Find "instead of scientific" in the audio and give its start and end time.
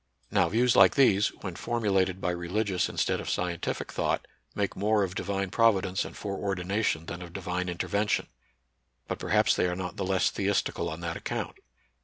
2.89-3.91